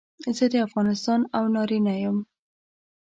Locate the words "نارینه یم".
1.55-2.17